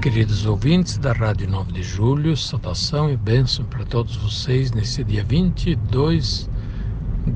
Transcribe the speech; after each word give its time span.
Queridos 0.00 0.46
ouvintes 0.46 0.96
da 0.96 1.12
Rádio 1.12 1.46
9 1.50 1.72
de 1.72 1.82
Julho, 1.82 2.34
saudação 2.34 3.10
e 3.10 3.18
bênção 3.18 3.66
para 3.66 3.84
todos 3.84 4.16
vocês 4.16 4.72
nesse 4.72 5.04
dia 5.04 5.22
22 5.22 6.48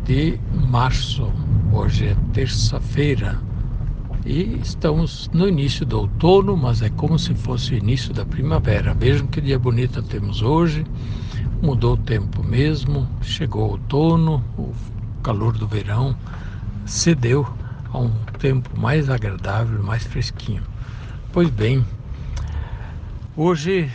de 0.03 0.41
março. 0.71 1.31
Hoje 1.71 2.07
é 2.07 2.17
terça-feira 2.33 3.39
e 4.25 4.59
estamos 4.63 5.29
no 5.35 5.47
início 5.47 5.85
do 5.85 5.99
outono, 5.99 6.57
mas 6.57 6.81
é 6.81 6.89
como 6.89 7.19
se 7.19 7.35
fosse 7.35 7.75
o 7.75 7.77
início 7.77 8.15
da 8.15 8.25
primavera. 8.25 8.95
Vejam 8.95 9.27
que 9.27 9.43
dia 9.43 9.59
bonito 9.59 10.03
temos 10.03 10.41
hoje. 10.41 10.87
Mudou 11.61 11.93
o 11.93 11.99
tempo 11.99 12.43
mesmo, 12.43 13.07
chegou 13.21 13.69
o 13.69 13.71
outono, 13.73 14.43
o 14.57 14.73
calor 15.23 15.53
do 15.53 15.69
verão 15.69 16.17
cedeu 16.87 17.47
a 17.93 17.99
um 17.99 18.11
tempo 18.39 18.71
mais 18.81 19.11
agradável, 19.11 19.83
mais 19.83 20.03
fresquinho. 20.05 20.63
Pois 21.31 21.51
bem, 21.51 21.85
Hoje 23.37 23.91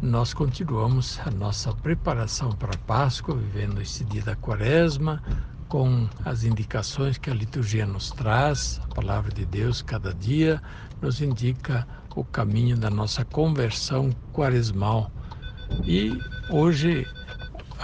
nós 0.00 0.32
continuamos 0.32 1.20
a 1.26 1.30
nossa 1.30 1.74
preparação 1.74 2.52
para 2.52 2.74
a 2.74 2.78
Páscoa, 2.78 3.36
vivendo 3.36 3.82
esse 3.82 4.02
dia 4.02 4.22
da 4.22 4.34
Quaresma, 4.34 5.22
com 5.68 6.08
as 6.24 6.42
indicações 6.42 7.18
que 7.18 7.28
a 7.28 7.34
liturgia 7.34 7.84
nos 7.84 8.10
traz. 8.12 8.80
A 8.82 8.94
palavra 8.94 9.30
de 9.30 9.44
Deus, 9.44 9.82
cada 9.82 10.14
dia, 10.14 10.58
nos 11.02 11.20
indica 11.20 11.86
o 12.16 12.24
caminho 12.24 12.74
da 12.74 12.88
nossa 12.88 13.26
conversão 13.26 14.10
quaresmal. 14.32 15.12
E 15.84 16.10
hoje 16.48 17.06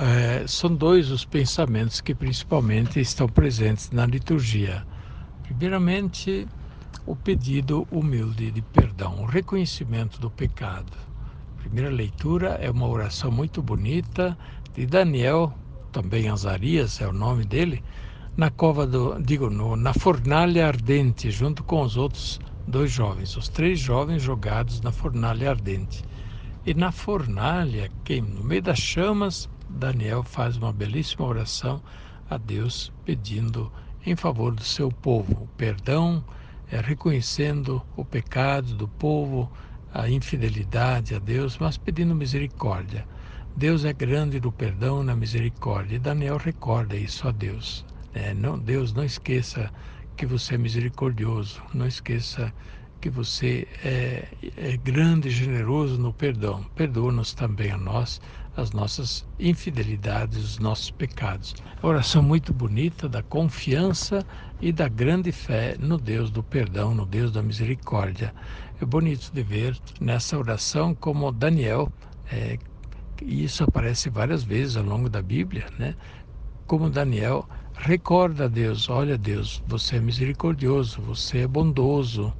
é, 0.01 0.47
são 0.47 0.75
dois 0.75 1.11
os 1.11 1.23
pensamentos 1.23 2.01
que 2.01 2.15
principalmente 2.15 2.99
estão 2.99 3.29
presentes 3.29 3.91
na 3.91 4.07
liturgia. 4.07 4.87
Primeiramente, 5.43 6.49
o 7.09 7.17
pedido 7.17 7.89
humilde 7.91 8.51
de 8.51 8.61
perdão, 8.61 9.23
o 9.23 9.25
reconhecimento 9.25 10.21
do 10.21 10.31
pecado. 10.31 10.93
Primeira 11.57 11.89
leitura 11.89 12.59
é 12.61 12.71
uma 12.71 12.87
oração 12.87 13.31
muito 13.31 13.63
bonita 13.63 14.37
de 14.75 14.85
Daniel, 14.85 15.55
também 15.91 16.29
Azarias 16.29 17.01
é 17.01 17.09
o 17.09 17.13
nome 17.13 17.47
dele, 17.47 17.83
na 18.37 18.51
cova 18.51 18.87
do, 18.87 19.19
digo, 19.23 19.49
no, 19.49 19.75
na 19.75 19.95
fornalha 19.95 20.67
ardente, 20.67 21.31
junto 21.31 21.65
com 21.65 21.81
os 21.81 21.97
outros 21.97 22.39
dois 22.67 22.93
jovens, 22.93 23.35
os 23.39 23.49
três 23.49 23.81
jovens 23.81 24.23
jogados 24.23 24.83
na 24.83 24.93
fornalha 24.93 25.49
ardente. 25.49 26.05
E 26.67 26.75
na 26.75 26.93
fornalha, 26.93 27.91
que 28.05 28.21
no 28.21 28.45
meio 28.45 28.61
das 28.61 28.81
chamas, 28.81 29.49
Daniel 29.67 30.23
faz 30.23 30.59
uma 30.59 30.75
belíssima 30.75 31.27
oração 31.27 31.81
a 32.29 32.37
Deus 32.37 32.93
pedindo 33.07 33.73
em 34.05 34.15
favor 34.15 34.55
do 34.55 34.63
seu 34.63 34.91
povo 34.91 35.49
perdão, 35.57 36.23
é, 36.71 36.81
reconhecendo 36.81 37.83
o 37.97 38.05
pecado 38.05 38.75
do 38.75 38.89
povo, 38.89 39.51
a 39.93 40.09
infidelidade 40.09 41.15
a 41.15 41.19
Deus, 41.19 41.59
mas 41.59 41.77
pedindo 41.79 42.15
misericórdia. 42.15 43.07
Deus 43.57 43.85
é 43.85 43.93
grande 43.93 44.41
no 44.41 44.53
perdão, 44.53 45.03
na 45.03 45.17
misericórdia. 45.17 45.97
E 45.97 45.99
Daniel 45.99 46.37
recorda 46.37 46.97
isso 46.97 47.27
a 47.27 47.33
Deus. 47.33 47.85
É, 48.13 48.33
não, 48.35 48.59
Deus, 48.59 48.93
não 48.93 49.05
esqueça 49.05 49.73
que 50.17 50.27
você 50.27 50.55
é 50.55 50.59
misericordioso, 50.59 51.63
não 51.73 51.87
esqueça 51.87 52.53
que 53.01 53.11
você 53.11 53.67
é, 53.85 54.29
é 54.57 54.77
grande 54.77 55.29
e 55.29 55.31
generoso 55.31 55.99
no 55.99 56.13
perdão. 56.13 56.65
Perdoa-nos 56.75 57.35
também 57.35 57.71
a 57.71 57.79
nós 57.79 58.21
as 58.59 58.73
nossas 58.73 59.25
infidelidades, 59.39 60.39
os 60.39 60.59
nossos 60.59 60.91
pecados. 60.91 61.55
Oração 61.81 62.23
muito 62.23 62.53
bonita 62.53 63.09
da 63.09 63.23
confiança 63.23 64.27
e 64.61 64.73
da 64.73 64.89
grande 64.89 65.31
fé 65.31 65.77
no 65.79 65.97
Deus 65.97 66.31
do 66.31 66.43
perdão, 66.43 66.93
no 66.93 67.07
Deus 67.07 67.31
da 67.31 67.41
misericórdia. 67.41 68.35
É 68.81 68.85
bonito 68.85 69.31
de 69.33 69.43
ver 69.45 69.79
nessa 70.01 70.37
oração 70.37 70.93
como 70.93 71.31
Daniel, 71.31 71.89
é, 72.33 72.59
e 73.23 73.45
isso 73.45 73.63
aparece 73.63 74.11
várias 74.11 74.43
vezes 74.43 74.77
ao 74.77 74.85
longo 74.85 75.09
da 75.09 75.23
Bíblia, 75.23 75.67
né? 75.79 75.95
Como 76.67 76.91
Daniel 76.91 77.49
recorda 77.75 78.47
a 78.47 78.49
Deus: 78.49 78.89
olha, 78.89 79.17
Deus, 79.17 79.63
você 79.67 79.97
é 79.97 80.01
misericordioso, 80.01 81.01
você 81.01 81.39
é 81.39 81.47
bondoso. 81.47 82.35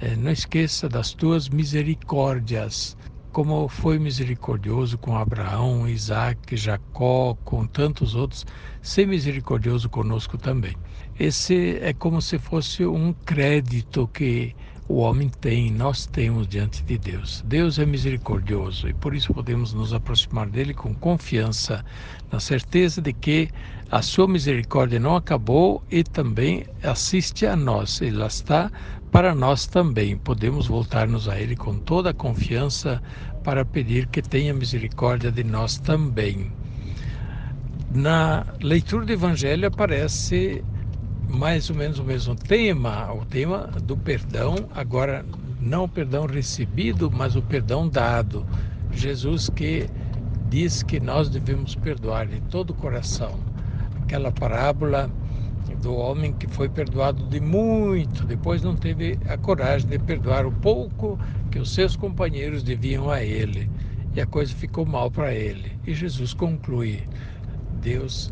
É, 0.00 0.16
não 0.16 0.30
esqueça 0.30 0.88
das 0.88 1.14
tuas 1.14 1.48
misericórdias 1.48 2.96
como 3.34 3.68
foi 3.68 3.98
misericordioso 3.98 4.96
com 4.96 5.16
Abraão, 5.16 5.88
Isaac, 5.88 6.56
Jacó, 6.56 7.36
com 7.42 7.66
tantos 7.66 8.14
outros, 8.14 8.44
ser 8.80 9.08
misericordioso 9.08 9.90
conosco 9.90 10.38
também. 10.38 10.76
Esse 11.18 11.78
é 11.80 11.92
como 11.92 12.22
se 12.22 12.38
fosse 12.38 12.86
um 12.86 13.12
crédito 13.24 14.08
que 14.14 14.54
o 14.86 14.96
homem 14.96 15.30
tem, 15.40 15.70
nós 15.70 16.06
temos 16.06 16.46
diante 16.46 16.82
de 16.82 16.98
Deus. 16.98 17.42
Deus 17.46 17.78
é 17.78 17.86
misericordioso 17.86 18.88
e 18.88 18.92
por 18.92 19.14
isso 19.14 19.32
podemos 19.32 19.72
nos 19.72 19.94
aproximar 19.94 20.48
dele 20.48 20.74
com 20.74 20.94
confiança, 20.94 21.84
na 22.30 22.38
certeza 22.38 23.00
de 23.00 23.12
que 23.12 23.48
a 23.90 24.02
sua 24.02 24.28
misericórdia 24.28 25.00
não 25.00 25.16
acabou 25.16 25.82
e 25.90 26.04
também 26.04 26.66
assiste 26.82 27.46
a 27.46 27.56
nós. 27.56 28.00
Ele 28.02 28.22
está 28.24 28.70
para 29.10 29.34
nós 29.34 29.66
também. 29.66 30.16
Podemos 30.18 30.66
voltar-nos 30.66 31.28
a 31.28 31.40
Ele 31.40 31.56
com 31.56 31.78
toda 31.78 32.10
a 32.10 32.14
confiança 32.14 33.02
para 33.42 33.64
pedir 33.64 34.06
que 34.08 34.20
tenha 34.20 34.52
misericórdia 34.52 35.30
de 35.30 35.44
nós 35.44 35.78
também. 35.78 36.52
Na 37.94 38.44
leitura 38.60 39.06
do 39.06 39.12
Evangelho 39.12 39.68
aparece 39.68 40.64
mais 41.28 41.70
ou 41.70 41.76
menos 41.76 41.98
o 41.98 42.04
mesmo 42.04 42.34
tema, 42.34 43.12
o 43.12 43.24
tema 43.24 43.68
do 43.82 43.96
perdão, 43.96 44.68
agora 44.74 45.24
não 45.60 45.84
o 45.84 45.88
perdão 45.88 46.26
recebido, 46.26 47.10
mas 47.10 47.36
o 47.36 47.42
perdão 47.42 47.88
dado. 47.88 48.46
Jesus 48.92 49.48
que 49.48 49.88
diz 50.48 50.82
que 50.82 51.00
nós 51.00 51.28
devemos 51.28 51.74
perdoar 51.74 52.26
de 52.26 52.40
todo 52.42 52.70
o 52.70 52.74
coração. 52.74 53.38
Aquela 54.02 54.30
parábola 54.30 55.10
do 55.82 55.94
homem 55.94 56.32
que 56.32 56.46
foi 56.46 56.68
perdoado 56.68 57.24
de 57.26 57.40
muito, 57.40 58.24
depois 58.24 58.62
não 58.62 58.76
teve 58.76 59.18
a 59.28 59.36
coragem 59.36 59.88
de 59.88 59.98
perdoar 59.98 60.46
o 60.46 60.52
pouco 60.52 61.18
que 61.50 61.58
os 61.58 61.74
seus 61.74 61.96
companheiros 61.96 62.62
deviam 62.62 63.10
a 63.10 63.22
ele. 63.22 63.70
E 64.14 64.20
a 64.20 64.26
coisa 64.26 64.54
ficou 64.54 64.86
mal 64.86 65.10
para 65.10 65.34
ele. 65.34 65.72
E 65.86 65.92
Jesus 65.92 66.32
conclui: 66.32 67.02
Deus 67.82 68.30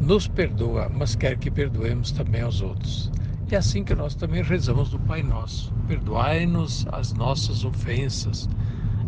nos 0.00 0.26
perdoa, 0.26 0.88
mas 0.88 1.14
quer 1.14 1.36
que 1.36 1.50
perdoemos 1.50 2.10
também 2.10 2.40
aos 2.40 2.62
outros. 2.62 3.10
É 3.50 3.56
assim 3.56 3.84
que 3.84 3.94
nós 3.94 4.14
também 4.14 4.42
rezamos 4.42 4.90
do 4.90 4.98
Pai 5.00 5.22
Nosso: 5.22 5.72
Perdoai-nos 5.86 6.86
as 6.92 7.12
nossas 7.12 7.64
ofensas, 7.64 8.48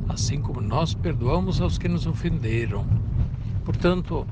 assim 0.09 0.41
como 0.41 0.61
nós 0.61 0.95
perdoamos 0.95 1.61
aos 1.61 1.79
que 1.79 1.89
nos 1.89 2.07
ofenderam. 2.07 2.85
Portanto, 3.65 4.27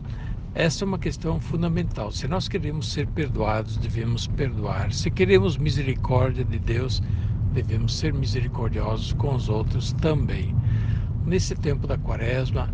essa 0.55 0.85
é 0.85 0.87
uma 0.87 0.99
questão 0.99 1.41
fundamental. 1.41 2.11
Se 2.11 2.27
nós 2.27 2.49
queremos 2.49 2.93
ser 2.93 3.07
perdoados, 3.07 3.77
devemos 3.77 4.27
perdoar. 4.27 4.93
Se 4.93 5.11
queremos 5.11 5.57
misericórdia 5.57 6.45
de 6.45 6.59
Deus, 6.59 7.01
devemos 7.53 7.97
ser 7.97 8.13
misericordiosos 8.13 9.13
com 9.13 9.35
os 9.35 9.49
outros 9.49 9.93
também. 9.95 10.55
Nesse 11.25 11.55
tempo 11.55 11.87
da 11.87 11.97
Quaresma, 11.97 12.69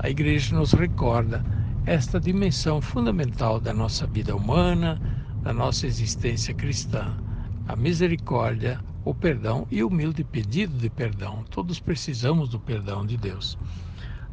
a 0.00 0.10
Igreja 0.10 0.56
nos 0.56 0.72
recorda 0.72 1.44
esta 1.84 2.20
dimensão 2.20 2.80
fundamental 2.80 3.58
da 3.58 3.74
nossa 3.74 4.06
vida 4.06 4.34
humana, 4.34 5.00
da 5.42 5.52
nossa 5.52 5.86
existência 5.86 6.54
cristã: 6.54 7.16
a 7.66 7.74
misericórdia, 7.74 8.80
o 9.04 9.14
perdão 9.14 9.66
e 9.70 9.82
o 9.82 9.88
humilde 9.88 10.22
pedido 10.22 10.76
de 10.78 10.88
perdão. 10.88 11.44
Todos 11.50 11.80
precisamos 11.80 12.48
do 12.48 12.60
perdão 12.60 13.04
de 13.04 13.16
Deus. 13.16 13.58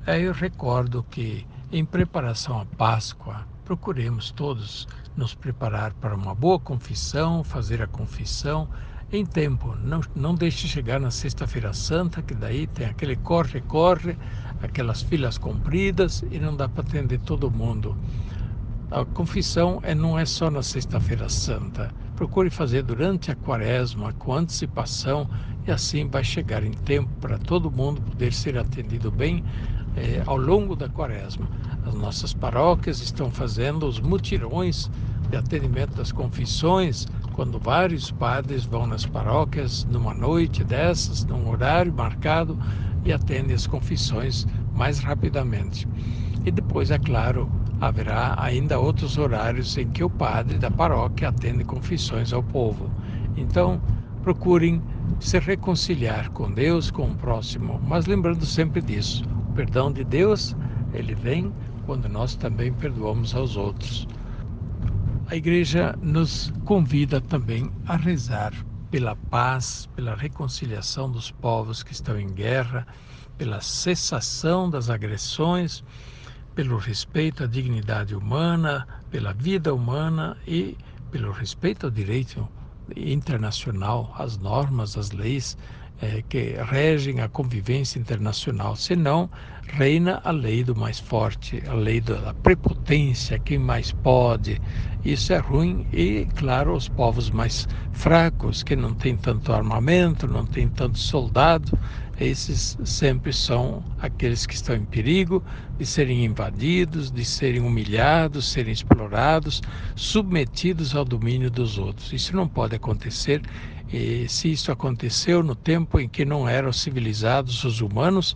Aí 0.06 0.24
eu 0.24 0.34
recordo 0.34 1.04
que 1.10 1.46
em 1.72 1.86
preparação 1.86 2.60
à 2.60 2.66
Páscoa, 2.66 3.48
procuremos 3.63 4.31
todos 4.31 4.88
nos 5.16 5.36
preparar 5.36 5.94
para 5.94 6.16
uma 6.16 6.34
boa 6.34 6.60
confissão, 6.60 7.44
fazer 7.44 7.81
a 7.81 7.88
confissão 7.88 8.68
em 9.12 9.24
tempo. 9.24 9.75
Não, 9.84 10.02
não 10.16 10.34
deixe 10.34 10.68
chegar 10.68 11.00
na 11.00 11.12
Sexta-feira 11.12 11.72
Santa, 11.74 12.24
que 12.24 12.34
daí 12.34 12.66
tem 12.66 12.88
aquele 12.88 13.16
corre-corre, 13.16 14.18
aquelas 14.61 15.01
filas 15.01 15.38
compridas 15.38 16.23
e 16.31 16.39
não 16.39 16.56
dá 16.56 16.67
para 16.67 16.81
atender 16.81 17.19
todo 17.21 17.50
mundo. 17.50 17.95
A 18.91 19.06
confissão 19.06 19.79
é, 19.83 19.94
não 19.94 20.17
é 20.17 20.25
só 20.25 20.50
na 20.50 20.63
Sexta-feira 20.63 21.29
Santa. 21.29 21.94
Procure 22.15 22.50
fazer 22.50 22.83
durante 22.83 23.31
a 23.31 23.35
quaresma, 23.35 24.11
com 24.13 24.33
antecipação, 24.33 25.29
e 25.67 25.71
assim 25.71 26.07
vai 26.07 26.23
chegar 26.23 26.63
em 26.63 26.71
tempo 26.71 27.09
para 27.21 27.38
todo 27.38 27.69
mundo 27.69 28.01
poder 28.01 28.33
ser 28.33 28.57
atendido 28.57 29.11
bem 29.11 29.44
eh, 29.95 30.23
ao 30.25 30.38
longo 30.38 30.75
da 30.75 30.89
quaresma. 30.89 31.47
As 31.85 31.94
nossas 31.94 32.33
paróquias 32.33 33.00
estão 33.00 33.29
fazendo 33.29 33.85
os 33.85 34.00
mutirões 34.00 34.89
de 35.29 35.38
atendimento 35.38 35.95
das 35.95 36.11
confissões, 36.11 37.07
quando 37.33 37.59
vários 37.59 38.11
padres 38.11 38.65
vão 38.65 38.88
nas 38.88 39.06
paróquias 39.06 39.85
numa 39.85 40.13
noite 40.13 40.63
dessas, 40.63 41.23
num 41.23 41.47
horário 41.50 41.94
marcado, 41.94 42.57
e 43.04 43.13
atendem 43.13 43.56
as 43.56 43.68
confissões 43.68 44.46
mais 44.74 45.00
rapidamente. 45.00 45.88
E 46.46 46.51
depois, 46.51 46.92
é 46.92 46.98
claro, 46.98 47.50
haverá 47.81 48.36
ainda 48.38 48.80
outros 48.80 49.18
horários 49.18 49.78
em 49.78 49.88
que 49.88 50.04
o 50.04 50.10
padre 50.10 50.57
da 50.57 50.72
paróquia 50.72 51.30
atende 51.30 51.63
confissões 51.63 52.34
ao 52.34 52.44
povo. 52.44 52.90
Então, 53.38 53.81
procurem 54.22 54.81
se 55.19 55.40
reconciliar 55.40 56.30
com 56.30 56.51
Deus, 56.51 56.92
com 56.92 57.07
o 57.07 57.16
próximo, 57.16 57.80
mas 57.88 58.06
lembrando 58.06 58.46
sempre 58.46 58.81
disso. 58.81 59.24
O 59.50 59.54
perdão 59.54 59.92
de 59.92 60.04
Deus, 60.04 60.56
ele 60.94 61.16
vem 61.16 61.52
quando 61.86 62.07
nós 62.07 62.36
também 62.36 62.72
perdoamos 62.72 63.34
aos 63.34 63.56
outros. 63.56 64.07
A 65.28 65.36
igreja 65.36 65.95
nos 66.02 66.52
convida 66.66 67.22
também 67.22 67.69
a 67.86 67.95
rezar 67.95 68.54
pela 68.89 69.15
paz, 69.15 69.88
pela 69.95 70.15
reconciliação 70.15 71.12
dos 71.12 71.31
povos 71.31 71.83
que 71.83 71.94
estão 71.94 72.19
em 72.19 72.27
guerra, 72.33 72.88
pela 73.38 73.62
cessação 73.62 74.69
das 74.69 74.89
agressões, 74.89 75.83
pelo 76.56 76.77
respeito 76.77 77.44
à 77.44 77.47
dignidade 77.47 78.15
humana, 78.15 78.88
pela 79.09 79.33
vida 79.33 79.74
humana 79.74 80.38
e 80.45 80.77
pelo 81.12 81.31
respeito 81.31 81.86
ao 81.86 81.91
direito 81.91 82.50
internacional, 82.95 84.13
às 84.18 84.38
normas, 84.38 84.97
às 84.97 85.12
leis 85.12 85.56
é, 86.01 86.24
que 86.28 86.56
regem 86.69 87.22
a 87.22 87.30
convivência 87.30 88.00
internacional. 88.00 88.75
Senão, 88.75 89.30
reina 89.68 90.22
a 90.24 90.31
lei 90.31 90.63
do 90.63 90.75
mais 90.75 91.00
forte, 91.00 91.62
a 91.68 91.74
lei 91.74 92.01
da 92.01 92.34
prepotência, 92.36 93.40
quem 93.40 93.60
mais 93.60 93.92
pode. 93.92 94.62
Isso 95.04 95.31
é 95.31 95.38
ruim 95.38 95.86
e, 95.94 96.28
claro, 96.36 96.75
os 96.75 96.90
povos 96.90 97.30
mais 97.30 97.68
fracos, 97.94 98.63
que 98.63 98.75
não 98.75 98.94
têm 98.94 99.16
tanto 99.16 99.54
armamento, 99.54 100.28
não 100.28 100.46
têm 100.46 100.68
tanto 100.68 100.98
soldado, 100.98 101.78
esses 102.19 102.78
sempre 102.84 103.31
são 103.31 103.81
aqueles 104.02 104.45
que 104.45 104.54
estão 104.54 104.75
em 104.75 104.84
perigo 104.84 105.42
de 105.78 105.86
serem 105.86 106.25
invadidos, 106.25 107.10
de 107.10 107.24
serem 107.24 107.62
humilhados, 107.62 108.52
serem 108.52 108.74
explorados, 108.74 109.62
submetidos 109.95 110.94
ao 110.94 111.06
domínio 111.06 111.50
dos 111.50 111.78
outros. 111.78 112.12
Isso 112.12 112.36
não 112.36 112.45
pode 112.45 112.75
acontecer. 112.75 113.42
E 113.91 114.30
se 114.30 114.51
isso 114.51 114.71
aconteceu 114.71 115.41
no 115.41 115.56
tempo 115.56 116.00
em 116.00 116.07
que 116.07 116.24
não 116.24 116.47
eram 116.47 116.71
civilizados 116.71 117.63
os 117.63 117.81
humanos, 117.81 118.36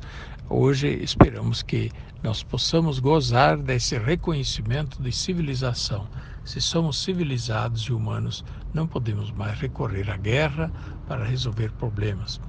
hoje 0.50 0.88
esperamos 0.88 1.62
que 1.62 1.92
nós 2.24 2.42
possamos 2.42 2.98
gozar 2.98 3.58
desse 3.58 3.98
reconhecimento 4.00 5.00
de 5.02 5.12
civilização. 5.12 6.08
Se 6.44 6.60
somos 6.60 7.04
civilizados 7.04 7.84
e 7.84 7.94
humanos, 7.94 8.44
não 8.74 8.88
podemos 8.88 9.30
mais 9.32 9.60
recorrer 9.60 10.10
à 10.10 10.18
guerra 10.18 10.72
para 11.08 11.24
resolver 11.24 11.72
problemas. 11.74 12.42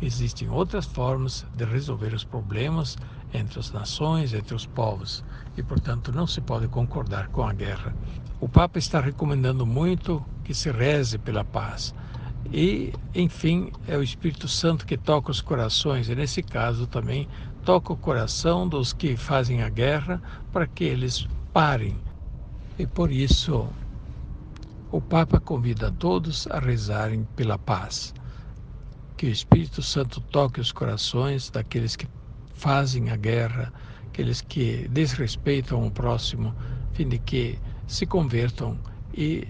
Existem 0.00 0.48
outras 0.48 0.86
formas 0.86 1.44
de 1.56 1.64
resolver 1.64 2.14
os 2.14 2.22
problemas 2.22 2.96
entre 3.34 3.58
as 3.58 3.72
nações, 3.72 4.32
entre 4.34 4.54
os 4.54 4.66
povos, 4.66 5.24
e 5.56 5.62
portanto 5.64 6.12
não 6.12 6.28
se 6.28 6.40
pode 6.40 6.68
concordar 6.68 7.28
com 7.28 7.42
a 7.42 7.52
guerra. 7.52 7.92
O 8.40 8.48
Papa 8.48 8.78
está 8.78 9.00
recomendando 9.00 9.66
muito 9.66 10.24
que 10.44 10.54
se 10.54 10.70
reze 10.70 11.18
pela 11.18 11.44
paz. 11.44 11.94
E, 12.50 12.92
enfim, 13.14 13.70
é 13.86 13.96
o 13.96 14.02
Espírito 14.02 14.48
Santo 14.48 14.86
que 14.86 14.96
toca 14.96 15.30
os 15.30 15.40
corações, 15.40 16.08
e 16.08 16.14
nesse 16.14 16.42
caso 16.42 16.86
também 16.86 17.28
toca 17.64 17.92
o 17.92 17.96
coração 17.96 18.68
dos 18.68 18.92
que 18.92 19.16
fazem 19.16 19.62
a 19.62 19.68
guerra 19.68 20.20
para 20.52 20.66
que 20.66 20.84
eles 20.84 21.28
parem. 21.52 21.96
E 22.78 22.86
por 22.86 23.12
isso, 23.12 23.68
o 24.90 25.00
Papa 25.00 25.38
convida 25.38 25.90
todos 25.90 26.46
a 26.48 26.58
rezarem 26.58 27.26
pela 27.36 27.58
paz 27.58 28.12
que 29.22 29.28
o 29.28 29.30
Espírito 29.30 29.80
Santo 29.80 30.20
toque 30.20 30.60
os 30.60 30.72
corações 30.72 31.48
daqueles 31.48 31.94
que 31.94 32.08
fazem 32.54 33.08
a 33.10 33.16
guerra, 33.16 33.72
aqueles 34.08 34.40
que 34.40 34.88
desrespeitam 34.88 35.86
o 35.86 35.92
próximo, 35.92 36.52
fim 36.92 37.08
de 37.08 37.20
que 37.20 37.56
se 37.86 38.04
convertam 38.04 38.76
e 39.14 39.46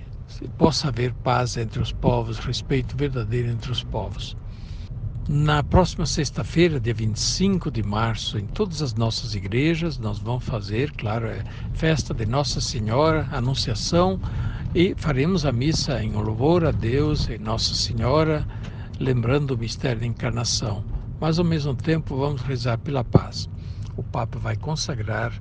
possa 0.59 0.89
haver 0.89 1.13
paz 1.15 1.57
entre 1.57 1.81
os 1.81 1.93
povos, 1.93 2.39
respeito 2.39 2.97
verdadeiro 2.97 3.49
entre 3.49 3.71
os 3.71 3.83
povos. 3.83 4.37
Na 5.29 5.63
próxima 5.63 6.05
sexta-feira, 6.05 6.81
dia 6.81 6.93
25 6.93 7.71
de 7.71 7.83
março, 7.83 8.39
em 8.39 8.47
todas 8.47 8.83
as 8.83 8.93
nossas 8.95 9.37
igrejas, 9.37 9.97
nós 9.97 10.19
vamos 10.19 10.45
fazer, 10.45 10.91
claro, 10.93 11.27
é 11.27 11.45
festa 11.75 12.13
de 12.13 12.27
Nossa 12.27 12.61
Senhora, 12.61 13.29
Anunciação, 13.31 14.21
e 14.75 14.95
faremos 14.97 15.47
a 15.47 15.53
missa 15.53 16.03
em 16.03 16.11
louvor 16.11 16.65
a 16.65 16.73
Deus 16.73 17.29
e 17.29 17.39
Nossa 17.39 17.73
Senhora, 17.73 18.45
lembrando 18.99 19.53
o 19.53 19.59
mistério 19.59 20.01
da 20.01 20.07
encarnação, 20.07 20.85
mas 21.21 21.39
ao 21.39 21.45
mesmo 21.45 21.75
tempo 21.75 22.17
vamos 22.17 22.43
rezar 22.43 22.79
pela 22.79 23.05
paz. 23.05 23.49
O 23.97 24.03
Papa 24.03 24.39
vai 24.41 24.57
consagrar 24.57 25.33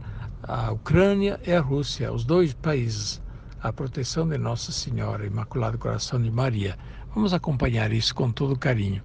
a 0.43 0.71
Ucrânia 0.71 1.39
e 1.45 1.53
a 1.53 1.59
Rússia, 1.59 2.13
os 2.13 2.23
dois 2.23 2.53
países, 2.53 3.19
à 3.62 3.72
proteção 3.72 4.28
de 4.28 4.38
Nossa 4.38 4.72
Senhora, 4.72 5.25
Imaculado 5.25 5.78
Coração 5.78 6.22
de 6.22 6.31
Maria. 6.31 6.78
Vamos 7.13 7.34
acompanhar 7.34 7.92
isso 7.92 8.16
com 8.16 8.31
todo 8.31 8.58
carinho. 8.58 9.02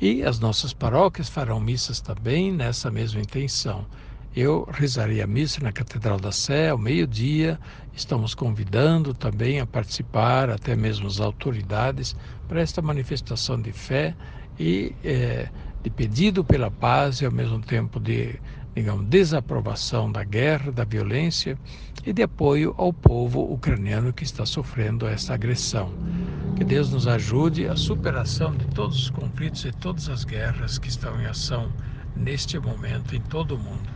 E 0.00 0.22
as 0.22 0.38
nossas 0.38 0.72
paróquias 0.72 1.28
farão 1.28 1.58
missas 1.58 2.00
também 2.00 2.52
nessa 2.52 2.90
mesma 2.90 3.20
intenção. 3.20 3.86
Eu 4.34 4.68
rezarei 4.70 5.22
a 5.22 5.26
missa 5.26 5.62
na 5.62 5.72
Catedral 5.72 6.18
da 6.18 6.30
Sé 6.30 6.68
ao 6.68 6.76
meio-dia. 6.76 7.58
Estamos 7.94 8.34
convidando 8.34 9.14
também 9.14 9.58
a 9.58 9.66
participar, 9.66 10.50
até 10.50 10.76
mesmo 10.76 11.06
as 11.06 11.18
autoridades, 11.18 12.14
para 12.46 12.60
esta 12.60 12.82
manifestação 12.82 13.60
de 13.60 13.72
fé 13.72 14.14
e 14.60 14.94
é, 15.02 15.48
de 15.82 15.90
pedido 15.90 16.44
pela 16.44 16.70
paz 16.70 17.22
e 17.22 17.26
ao 17.26 17.32
mesmo 17.32 17.60
tempo 17.60 17.98
de, 17.98 18.38
digamos, 18.76 19.06
desaprovação 19.06 20.12
da 20.12 20.22
guerra, 20.22 20.70
da 20.70 20.84
violência 20.84 21.58
e 22.04 22.12
de 22.12 22.22
apoio 22.22 22.74
ao 22.76 22.92
povo 22.92 23.40
ucraniano 23.50 24.12
que 24.12 24.22
está 24.22 24.44
sofrendo 24.44 25.06
essa 25.06 25.32
agressão. 25.32 25.90
Que 26.54 26.62
Deus 26.62 26.92
nos 26.92 27.08
ajude 27.08 27.66
a 27.66 27.74
superação 27.74 28.54
de 28.54 28.66
todos 28.66 29.04
os 29.04 29.10
conflitos 29.10 29.64
e 29.64 29.72
todas 29.72 30.10
as 30.10 30.24
guerras 30.24 30.78
que 30.78 30.90
estão 30.90 31.18
em 31.18 31.24
ação 31.24 31.72
neste 32.14 32.58
momento 32.58 33.16
em 33.16 33.20
todo 33.22 33.54
o 33.56 33.58
mundo. 33.58 33.88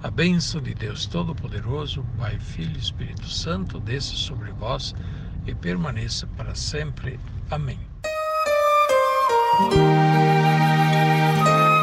A 0.00 0.10
bênção 0.10 0.60
de 0.60 0.74
Deus 0.74 1.06
Todo-Poderoso, 1.06 2.04
Pai, 2.16 2.38
Filho 2.38 2.76
e 2.76 2.78
Espírito 2.78 3.28
Santo, 3.28 3.80
desça 3.80 4.14
sobre 4.14 4.52
vós 4.52 4.94
e 5.44 5.54
permaneça 5.54 6.26
para 6.36 6.54
sempre. 6.54 7.18
Amém. 7.50 7.80